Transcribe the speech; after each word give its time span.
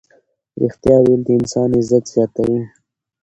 ریښتیا 0.61 0.95
ویل 1.01 1.21
د 1.25 1.29
انسان 1.39 1.69
عزت 1.79 2.03
زیاتوي. 2.13 2.59